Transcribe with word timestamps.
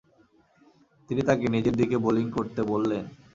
তিনি 1.09 1.21
তাকে 1.21 1.45
নিজের 1.47 1.75
দিকে 1.75 1.95
বোলিং 1.97 2.25
করতে 2.31 2.61
বললেন। 2.63 3.03